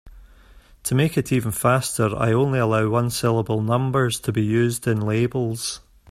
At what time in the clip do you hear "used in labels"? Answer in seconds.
4.43-5.81